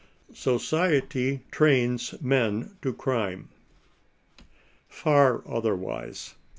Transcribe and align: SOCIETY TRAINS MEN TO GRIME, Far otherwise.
SOCIETY 0.33 1.41
TRAINS 1.51 2.15
MEN 2.23 2.75
TO 2.81 2.91
GRIME, 2.93 3.49
Far 4.89 5.43
otherwise. 5.47 6.33